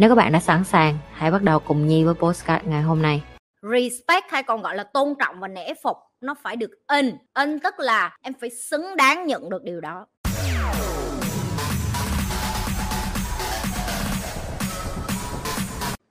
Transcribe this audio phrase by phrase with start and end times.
[0.00, 3.02] Nếu các bạn đã sẵn sàng, hãy bắt đầu cùng Nhi với postcard ngày hôm
[3.02, 3.22] nay.
[3.62, 7.18] respect hay còn gọi là tôn trọng và nể phục nó phải được in.
[7.34, 10.06] In tức là em phải xứng đáng nhận được điều đó.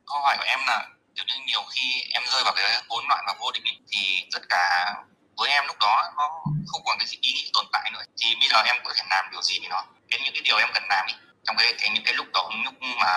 [0.05, 3.23] Câu hỏi của em là kiểu như nhiều khi em rơi vào cái hỗn loạn
[3.27, 3.99] và vô định ấy, thì
[4.33, 4.95] tất cả
[5.37, 6.23] với em lúc đó nó
[6.67, 8.01] không còn cái ý nghĩ tồn tại nữa.
[8.17, 9.83] Thì bây giờ em có thể làm điều gì với nó?
[10.09, 12.49] Cái những cái điều em cần làm ấy, trong cái, cái những cái lúc đó
[12.65, 13.13] lúc mà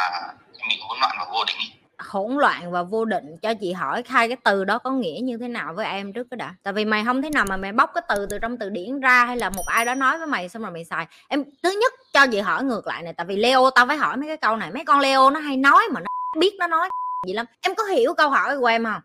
[0.68, 4.28] bị hỗn loạn và vô định hỗn loạn và vô định cho chị hỏi hai
[4.28, 6.54] cái từ đó có nghĩa như thế nào với em trước cái đã?
[6.62, 9.00] Tại vì mày không thể nào mà mày bóc cái từ từ trong từ điển
[9.00, 11.06] ra hay là một ai đó nói với mày xong rồi mày xài.
[11.28, 14.16] Em thứ nhất cho chị hỏi ngược lại này tại vì leo tao phải hỏi
[14.16, 14.70] mấy cái câu này.
[14.70, 16.06] Mấy con leo nó hay nói mà nó
[16.40, 16.88] biết nó nói
[17.26, 17.46] gì lắm.
[17.60, 19.00] Em có hiểu câu hỏi của em không?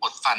[0.00, 0.38] Một phần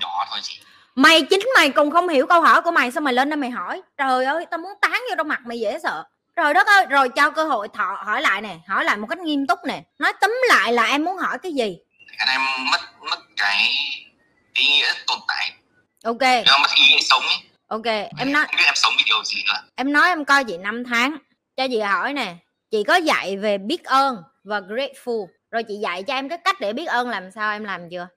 [0.00, 0.60] nhỏ thôi chị.
[0.94, 3.50] Mày chính mày còn không hiểu câu hỏi của mày sao mày lên đây mày
[3.50, 3.82] hỏi?
[3.96, 6.04] Trời ơi tao muốn tán vô trong mặt mày dễ sợ
[6.36, 9.18] trời đất ơi rồi cho cơ hội thọ hỏi lại nè hỏi lại một cách
[9.18, 9.82] nghiêm túc nè.
[9.98, 11.78] Nói tấm lại là em muốn hỏi cái gì?
[12.18, 13.74] Thế em mất mất cái
[14.54, 15.52] ý nghĩa tồn tại.
[16.04, 16.20] Ok.
[16.20, 17.36] Em mất ý nghĩa sống ấy.
[17.68, 17.84] Ok
[18.18, 19.60] em nói không biết em sống vì điều gì nữa.
[19.76, 21.16] em nói em coi chị 5 tháng.
[21.56, 22.34] Cho chị hỏi nè
[22.70, 25.26] chị có dạy về biết ơn và grateful.
[25.50, 28.08] Rồi chị dạy cho em cái cách để biết ơn làm sao em làm chưa?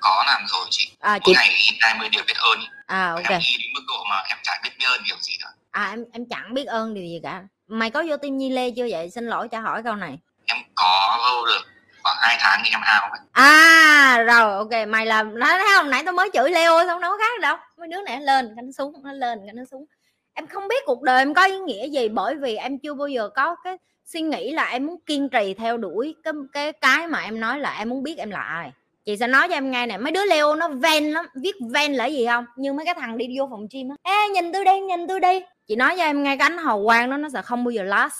[0.00, 0.90] Có làm rồi chị.
[1.00, 2.58] À mỗi chị ngày 20 điều biết ơn.
[2.86, 3.30] À ok.
[3.30, 5.50] em đi đến mức độ mà em chả biết biết ơn điều gì nữa.
[5.70, 8.70] À em em chẳng biết ơn điều gì cả mày có vô tim nhi lê
[8.70, 9.10] chưa vậy?
[9.10, 10.18] Xin lỗi cho hỏi câu này.
[10.46, 11.62] Em có vô được
[12.02, 13.18] khoảng 2 tháng thì em ao rồi.
[13.32, 14.88] à rồi ok.
[14.88, 15.90] Mày làm nói thấy không?
[15.90, 17.56] Nãy tao mới chửi leo xong có khác đâu.
[17.78, 19.84] Mấy đứa này nó lên cái nó xuống nó lên cái nó xuống.
[20.34, 23.08] Em không biết cuộc đời em có ý nghĩa gì bởi vì em chưa bao
[23.08, 27.06] giờ có cái suy nghĩ là em muốn kiên trì theo đuổi cái cái cái
[27.06, 28.72] mà em nói là em muốn biết em là ai
[29.08, 31.92] chị sẽ nói cho em nghe nè, mấy đứa leo nó ven lắm, viết ven
[31.92, 32.44] là gì không?
[32.56, 33.96] Như mấy cái thằng đi vô phòng gym á.
[34.02, 35.40] Ê, nhìn tôi đi, nhìn tôi đi.
[35.68, 37.82] Chị nói cho em nghe cái ánh hào quang đó, nó sẽ không bao giờ
[37.82, 38.14] last.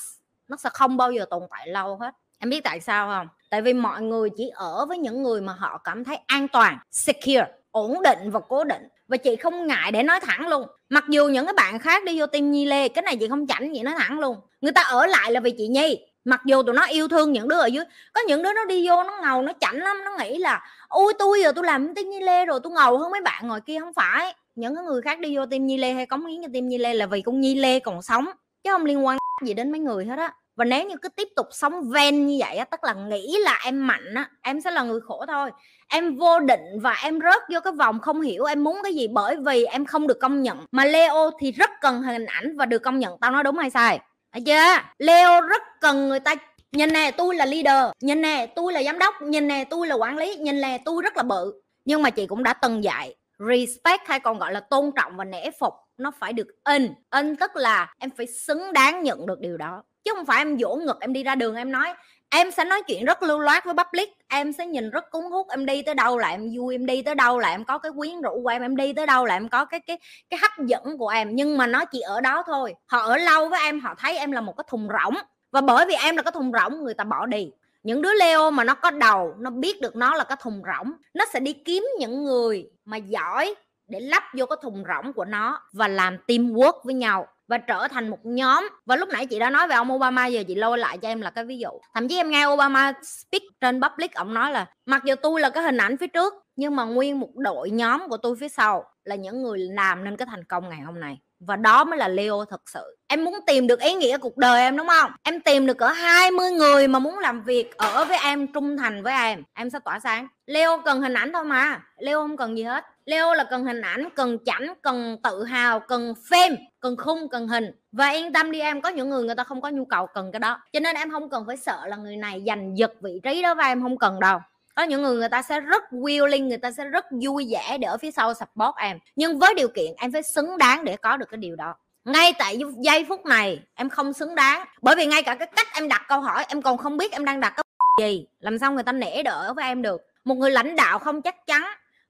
[0.48, 2.14] Nó sẽ không bao giờ tồn tại lâu hết.
[2.38, 3.26] Em biết tại sao không?
[3.50, 6.78] Tại vì mọi người chỉ ở với những người mà họ cảm thấy an toàn,
[6.90, 8.82] secure, ổn định và cố định.
[9.08, 10.66] Và chị không ngại để nói thẳng luôn.
[10.88, 13.46] Mặc dù những cái bạn khác đi vô team nhi lê, cái này chị không
[13.46, 14.36] chảnh chị nói thẳng luôn.
[14.60, 15.98] Người ta ở lại là vì chị nhi
[16.28, 18.88] mặc dù tụi nó yêu thương những đứa ở dưới, có những đứa nó đi
[18.88, 22.10] vô nó ngầu, nó chảnh lắm, nó nghĩ là, ôi, tôi giờ tôi làm tim
[22.10, 23.80] nhi lê rồi, tôi ngầu hơn mấy bạn ngồi kia.
[23.80, 26.68] Không phải, những người khác đi vô tim nhi lê hay cống hiến cho tim
[26.68, 28.26] nhi lê là vì con nhi lê còn sống,
[28.64, 30.32] chứ không liên quan gì đến mấy người hết á.
[30.56, 33.60] Và nếu như cứ tiếp tục sống ven như vậy á, tức là nghĩ là
[33.64, 35.50] em mạnh á, em sẽ là người khổ thôi.
[35.88, 39.08] Em vô định và em rớt vô cái vòng không hiểu em muốn cái gì
[39.08, 40.58] bởi vì em không được công nhận.
[40.72, 43.70] Mà leo thì rất cần hình ảnh và được công nhận tao nói đúng hay
[43.70, 44.00] sai
[44.32, 44.88] thấy chưa?
[44.98, 46.34] Leo rất cần người ta.
[46.72, 47.92] Nhìn nè, tôi là leader.
[48.00, 49.14] Nhìn nè, tôi là giám đốc.
[49.22, 50.36] Nhìn nè, tôi là quản lý.
[50.36, 51.52] Nhìn nè, tôi rất là bự.
[51.88, 55.24] Nhưng mà chị cũng đã từng dạy, respect hay còn gọi là tôn trọng và
[55.24, 56.94] nể phục, nó phải được in.
[57.10, 60.56] In tức là em phải xứng đáng nhận được điều đó chứ không phải em
[60.60, 61.94] vỗ ngực em đi ra đường em nói,
[62.30, 65.46] em sẽ nói chuyện rất lưu loát với public, em sẽ nhìn rất cuốn hút,
[65.50, 67.92] em đi tới đâu là em vui, em đi tới đâu là em có cái
[67.96, 69.98] quyến rũ của em em đi tới đâu là em có cái cái
[70.30, 71.28] cái hấp dẫn của em.
[71.32, 72.74] Nhưng mà nó chỉ ở đó thôi.
[72.86, 75.14] Họ ở lâu với em, họ thấy em là một cái thùng rỗng.
[75.52, 77.50] Và bởi vì em là cái thùng rỗng, người ta bỏ đi.
[77.82, 80.92] Những đứa leo mà nó có đầu, nó biết được nó là cái thùng rỗng,
[81.14, 83.54] nó sẽ đi kiếm những người mà giỏi
[83.86, 87.88] để lắp vô cái thùng rỗng của nó và làm teamwork với nhau và trở
[87.88, 88.68] thành một nhóm.
[88.86, 91.20] Và lúc nãy chị đã nói về ông Obama, giờ chị lôi lại cho em
[91.20, 91.70] là cái ví dụ.
[91.94, 95.50] Thậm chí em nghe Obama speak trên public, ông nói là, mặc dù tôi là
[95.50, 98.84] cái hình ảnh phía trước, nhưng mà nguyên một đội nhóm của tôi phía sau
[99.04, 102.08] là những người làm nên cái thành công ngày hôm nay và đó mới là
[102.08, 102.96] Leo thật sự.
[103.08, 105.10] Em muốn tìm được ý nghĩa cuộc đời em, đúng không?
[105.22, 109.02] Em tìm được cỡ 20 người mà muốn làm việc ở với em, trung thành
[109.02, 109.42] với em.
[109.54, 110.26] Em sẽ tỏa sáng.
[110.46, 111.80] Leo cần hình ảnh thôi mà.
[111.98, 112.84] Leo không cần gì hết.
[113.04, 117.48] Leo là cần hình ảnh, cần chảnh, cần tự hào, cần fame cần khung, cần
[117.48, 117.64] hình.
[117.92, 120.32] Và yên tâm đi em, có những người người ta không có nhu cầu cần
[120.32, 120.60] cái đó.
[120.72, 123.54] Cho nên em không cần phải sợ là người này giành giật vị trí đó
[123.54, 124.38] và em không cần đâu
[124.78, 127.88] có những người người ta sẽ rất willing, người ta sẽ rất vui vẻ để
[127.88, 128.98] ở phía sau support em.
[129.16, 131.74] Nhưng với điều kiện em phải xứng đáng để có được cái điều đó.
[132.04, 134.66] Ngay tại giây phút này, em không xứng đáng.
[134.82, 137.24] Bởi vì ngay cả cái cách em đặt câu hỏi, em còn không biết em
[137.24, 137.64] đang đặt cái
[138.08, 138.26] gì.
[138.40, 140.00] Làm sao người ta nể đỡ với em được?
[140.24, 141.62] Một người lãnh đạo không chắc chắn.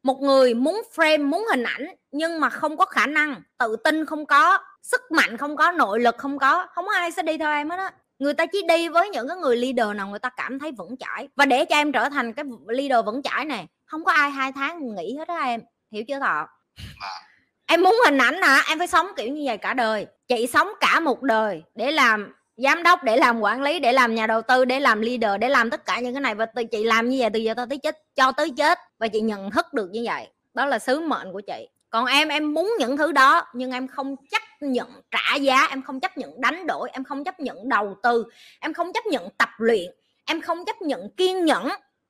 [0.03, 3.43] Một người muốn frame, muốn hình ảnh, nhưng mà không có khả năng.
[3.59, 6.67] Tự tin không có, sức mạnh không có, nội lực không có.
[6.71, 9.29] Không có ai sẽ đi theo em hết á người ta chỉ đi với những
[9.29, 11.29] cái người leader nào người ta cảm thấy vững chãi.
[11.37, 14.53] Và để cho em trở thành cái leader vững chãi này không có ai hai
[14.53, 15.61] tháng nghỉ hết á em.
[15.91, 16.49] Hiểu chưa thọ?
[16.77, 17.23] Vâng.
[17.67, 18.63] em muốn hình ảnh hả?
[18.69, 20.07] Em phải sống kiểu như vậy cả đời.
[20.29, 24.15] Chị sống cả một đời để làm giám đốc để làm quản lý để làm
[24.15, 26.35] nhà đầu tư để làm leader để làm tất cả những cái này.
[26.35, 28.79] Và từ chị làm như vậy từ giờ tới chết cho tới chết.
[28.99, 30.27] Và chị nhận thức được như vậy.
[30.55, 33.89] Đó là sứ mệnh của chị còn em em muốn những thứ đó nhưng em
[33.89, 37.69] không chấp nhận trả giá em không chấp nhận đánh đổi em không chấp nhận
[37.69, 38.25] đầu tư
[38.61, 39.93] em không chấp nhận tập luyện
[40.25, 41.69] em không chấp nhận kiên nhẫn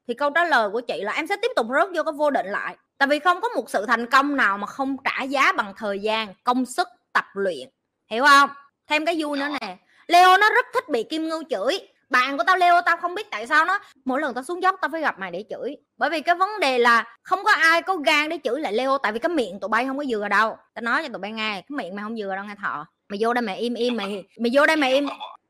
[0.08, 2.30] thì câu trả lời của chị là em sẽ tiếp tục rớt vô cái vô
[2.30, 2.76] định lại.
[2.98, 5.98] Tại vì không có một sự thành công nào mà không trả giá bằng thời
[5.98, 7.68] gian công sức tập luyện.
[8.10, 8.50] Hiểu không?
[8.88, 9.76] Thêm cái vui nữa nè.
[10.06, 11.78] Leo nó rất thích bị kim ngưu chửi
[12.10, 14.76] bạn của tao leo, tao không biết tại sao nó, mỗi lần tao xuống dốc
[14.80, 15.76] tao phải gặp mày để chửi.
[15.96, 18.98] Bởi vì cái vấn đề là không có ai có gan để chửi lại leo,
[18.98, 20.56] tại vì cái miệng tụi bay không có vừa đâu.
[20.74, 22.86] Tao nói cho tụi bay nghe, cái miệng mày không vừa đâu nghe thọ.
[23.08, 25.08] Mày vô đây mày im im, mày mày vô đây mày im.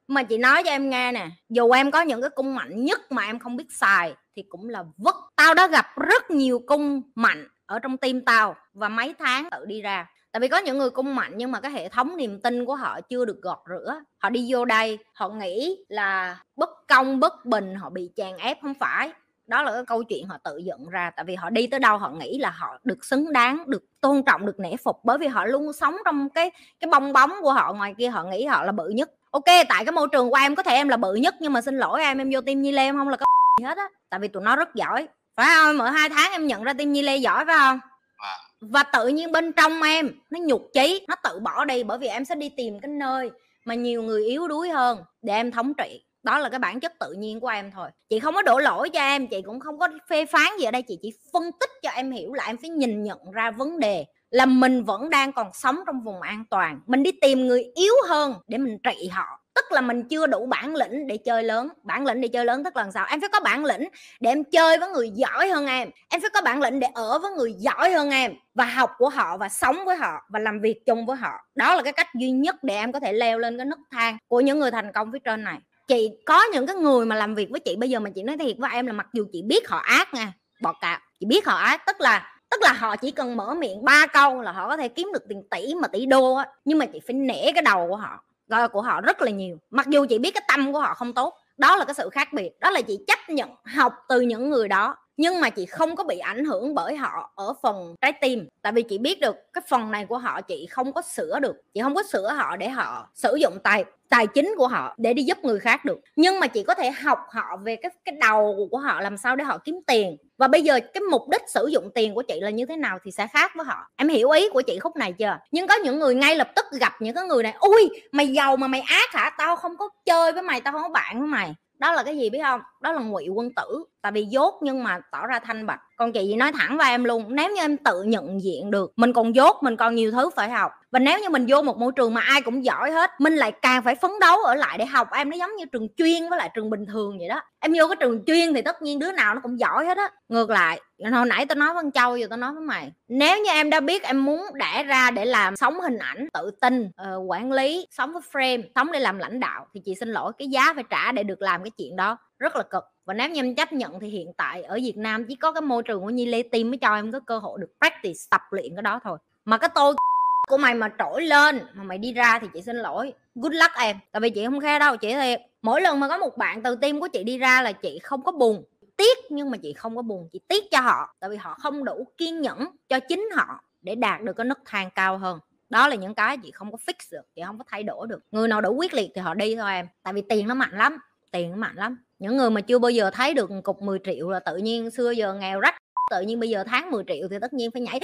[0.09, 3.13] Mà chị nói cho em nghe nè, dù em có những cái cung mạnh nhất
[3.13, 5.15] mà em không biết xài, thì cũng là vất.
[5.37, 9.65] Tao đã gặp rất nhiều cung mạnh ở trong tim tao và mấy tháng tự
[9.65, 10.07] đi ra.
[10.33, 12.75] Tại vì có những người cung mạnh nhưng mà cái hệ thống niềm tin của
[12.75, 14.01] họ chưa được gọt rửa.
[14.19, 18.63] Họ đi vô đây, họ nghĩ là bất công, bất bình, họ bị chèn ép,
[18.63, 19.13] không phải.
[19.47, 21.11] Đó là cái câu chuyện họ tự dựng ra.
[21.17, 24.23] Tại vì họ đi tới đâu, họ nghĩ là họ được xứng đáng, được tôn
[24.23, 25.01] trọng, được nể phục.
[25.05, 26.51] Bởi vì họ luôn sống trong cái
[26.81, 27.73] cái bong bóng của họ.
[27.73, 29.11] Ngoài kia họ nghĩ họ là bự nhất.
[29.31, 31.61] Ok, tại cái môi trường của em có thể em là bự nhất, nhưng mà
[31.61, 33.27] xin lỗi em em vô tim nhi lê, em không là có
[33.61, 33.89] gì hết á.
[34.11, 35.09] Tại vì tụi nó rất giỏi
[35.39, 35.79] phải không?
[35.79, 37.81] Ở hai tháng em nhận ra tim nhi lê giỏi phải không?
[38.23, 38.71] Vâng.
[38.73, 42.07] và tự nhiên bên trong em nó nhục chí nó tự bỏ đi bởi vì
[42.07, 43.31] em sẽ đi tìm cái nơi
[43.65, 46.05] mà nhiều người yếu đuối hơn để em thống trị.
[46.23, 47.91] Đó là cái bản chất tự nhiên của em thôi.
[48.09, 50.71] Chị không có đổ lỗi cho em chị cũng không có phê phán gì ở
[50.71, 53.79] đây chị chỉ phân tích cho em hiểu là em phải nhìn nhận ra vấn
[53.79, 56.81] đề là mình vẫn đang còn sống trong vùng an toàn.
[56.87, 60.47] Mình đi tìm người yếu hơn để mình trị họ tức là mình chưa đủ
[60.47, 61.69] bản lĩnh để chơi lớn.
[61.83, 63.07] Bản lĩnh để chơi lớn tức là sao?
[63.11, 63.89] Em phải có bản lĩnh
[64.21, 65.91] để em chơi với người giỏi hơn em.
[66.09, 69.09] Em phải có bản lĩnh để ở với người giỏi hơn em và học của
[69.09, 71.31] họ và sống với họ và làm việc chung với họ.
[71.55, 74.19] Đó là cái cách duy nhất để em có thể leo lên cái nấc thang
[74.29, 75.59] của những người thành công phía trên này.
[75.89, 78.37] Chị có những cái người mà làm việc với chị, bây giờ mà chị nói
[78.37, 80.33] thiệt với em là mặc dù chị biết họ ác nha,
[80.63, 83.85] bọt cạp, chị biết họ ác, tức là tức là họ chỉ cần mở miệng
[83.85, 86.79] ba câu là họ có thể kiếm được tiền tỷ mà tỷ đô á, nhưng
[86.79, 88.25] mà chị phải nể cái đầu của họ
[88.73, 89.59] của họ rất là nhiều.
[89.71, 92.33] Mặc dù chị biết cái tâm của họ không tốt, đó là cái sự khác
[92.33, 92.51] biệt.
[92.61, 96.05] Đó là chị chấp nhận học từ những người đó nhưng mà chị không có
[96.05, 98.49] bị ảnh hưởng bởi họ ở phần trái tim.
[98.63, 101.57] Tại vì chị biết được cái phần này của họ, chị không có sửa được.
[101.75, 105.15] Chị không có sửa họ để họ sử dụng tài tài chính của họ để
[105.15, 105.99] đi giúp người khác được.
[106.17, 109.37] Nhưng mà chị có thể học họ về cái cái đầu của họ, làm sao
[109.37, 110.17] để họ kiếm tiền.
[110.39, 112.99] Và bây giờ cái mục đích sử dụng tiền của chị là như thế nào
[113.05, 113.91] thì sẽ khác với họ.
[113.97, 115.39] Em hiểu ý của chị khúc này chưa?
[115.51, 118.57] Nhưng có những người ngay lập tức gặp những cái người này, ui, mày giàu
[118.57, 119.31] mà mày ác hả?
[119.39, 122.19] Tao không có chơi với mày, tao không có bạn với mày đó là cái
[122.19, 122.61] gì biết không?
[122.81, 123.85] Đó là ngụy quân tử.
[124.03, 125.81] Tại vì dốt nhưng mà tỏ ra thanh bạch.
[125.97, 129.13] Còn chị nói thẳng với em luôn, nếu như em tự nhận diện được, mình
[129.13, 130.73] còn dốt, mình còn nhiều thứ phải học.
[130.91, 133.53] Và nếu như mình vô một môi trường mà ai cũng giỏi hết, mình lại
[133.63, 135.09] càng phải phấn đấu ở lại để học.
[135.13, 137.41] Em nó giống như trường chuyên với lại trường bình thường vậy đó.
[137.61, 140.09] Em vô cái trường chuyên thì tất nhiên đứa nào nó cũng giỏi hết á.
[140.29, 143.51] Ngược lại hồi nãy tao nói với châu giờ tao nói với mày nếu như
[143.51, 147.31] em đã biết em muốn đẻ ra để làm sống hình ảnh tự tin uh,
[147.31, 150.49] quản lý sống với frame sống để làm lãnh đạo thì chị xin lỗi cái
[150.49, 152.19] giá phải trả để được làm cái chuyện đó.
[152.39, 152.85] Rất là cực.
[153.07, 155.61] Và nếu như em chấp nhận thì hiện tại ở Việt Nam chỉ có cái
[155.61, 158.41] môi trường của Nhi Lê Tim mới cho em có cơ hội được practice tập
[158.51, 159.19] luyện cái đó thôi.
[159.45, 159.95] Mà cái tôi
[160.49, 163.13] của mày mà trỗi lên mà mày đi ra thì chị xin lỗi.
[163.35, 163.97] Good luck em.
[164.13, 165.41] Tại vì chị không khe đâu chị thiệt.
[165.63, 168.23] Mỗi lần mà có một bạn từ tim của chị đi ra là chị không
[168.23, 168.65] có buồn
[168.99, 171.85] tiếc, nhưng mà chị không có buồn, chị tiếc cho họ, tại vì họ không
[171.85, 175.39] đủ kiên nhẫn cho chính họ để đạt được cái nấc thang cao hơn.
[175.71, 178.21] Đó là những cái chị không có fix được, chị không có thay đổi được.
[178.31, 180.79] Người nào đủ quyết liệt thì họ đi thôi em, tại vì tiền nó mạnh
[180.79, 180.99] lắm,
[181.33, 181.99] tiền nó mạnh lắm.
[182.19, 185.11] Những người mà chưa bao giờ thấy được cục 10 triệu là tự nhiên xưa
[185.11, 185.77] giờ nghèo rách,
[186.11, 188.01] tự nhiên bây giờ tháng 10 triệu thì tất nhiên phải nhảy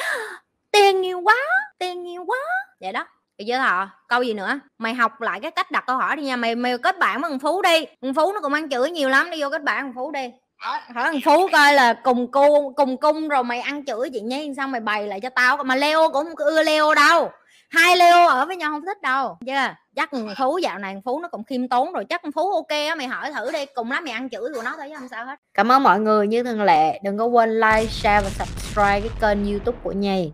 [0.71, 1.37] tiền nhiều quá,
[1.79, 2.39] tiền nhiều quá.
[2.81, 3.07] Vậy đó.
[3.39, 4.61] Thì chưa họ câu gì nữa?
[4.79, 7.31] Mày học lại cái cách đặt câu hỏi đi nha, mày mày kết bạn với
[7.31, 7.85] thằng phú đi.
[8.03, 10.31] Thằng phú nó cũng ăn chửi nhiều lắm, đi vô kết bạn thằng phú đi
[10.65, 14.53] hỏi thằng phú coi là cùng cô cùng cung rồi mày ăn chửi chị nhé
[14.57, 15.57] sao mày bày lại cho tao.
[15.57, 17.31] Mà leo cũng không ưa leo đâu.
[17.71, 19.39] Hai leo ở với nhau không thích đâu.
[19.47, 19.75] Chưa yeah.
[19.97, 22.05] chắc thằng phú dạo này thằng phú nó cũng khiêm tốn rồi.
[22.05, 23.67] Chắc thằng phú ok á mày hỏi thử đi.
[23.75, 25.37] Cùng lắm mày ăn chửi của nó thôi chứ không sao hết.
[25.55, 26.27] Cảm ơn mọi người.
[26.27, 30.33] Như thường lệ đừng có quên like share và subscribe cái kênh youtube của nhì